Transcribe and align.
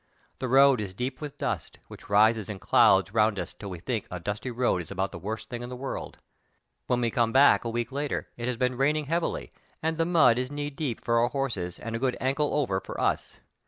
The 0.39 0.47
road 0.47 0.81
is 0.81 0.95
deep 0.95 1.21
with 1.21 1.37
dust, 1.37 1.77
which 1.87 2.09
rises 2.09 2.49
in 2.49 2.57
clouds 2.57 3.11
around 3.11 3.37
us 3.37 3.53
till 3.53 3.69
we 3.69 3.77
think 3.77 4.07
a 4.09 4.19
dusty 4.19 4.49
road 4.49 4.81
is 4.81 4.89
about 4.89 5.11
the 5.11 5.19
worst 5.19 5.47
thing 5.47 5.61
in 5.61 5.69
the 5.69 5.75
world*. 5.75 6.17
When 6.87 7.01
we 7.01 7.11
come 7.11 7.31
back 7.31 7.63
a 7.63 7.69
week 7.69 7.91
later 7.91 8.27
it 8.35 8.47
has 8.47 8.57
been 8.57 8.77
rain 8.77 8.95
ing 8.95 9.05
heavily 9.05 9.51
and 9.79 9.97
the 9.97 10.05
mud 10.07 10.39
is 10.39 10.51
knee 10.51 10.71
deep 10.71 11.05
for 11.05 11.19
our 11.19 11.29
horses 11.29 11.77
and 11.77 11.95
a 11.95 11.99
good 11.99 12.17
"ankle 12.19 12.51
over" 12.55 12.79
for 12.79 12.99
us. 12.99 13.41